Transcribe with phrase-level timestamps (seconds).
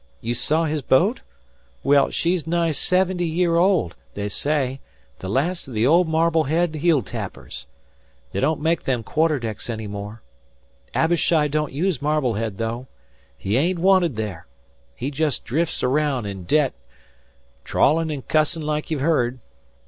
[0.19, 1.21] You saw his boat?
[1.83, 4.79] Well, she's nigh seventy year old, they say;
[5.19, 7.67] the last o' the old Marblehead heel tappers.
[8.31, 10.23] They don't make them quarterdecks any more.
[10.95, 12.87] Abishai don't use Marblehead, though.
[13.37, 14.47] He ain't wanted there.
[14.95, 16.73] He jes' drif's araound, in debt,
[17.63, 19.37] trawlin' an' cussin' like you've heard.